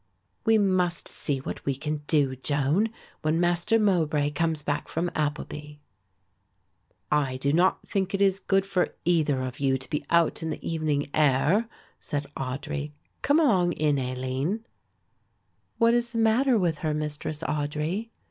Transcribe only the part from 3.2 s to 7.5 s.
when Master Mowbray comes back from Appleby." "I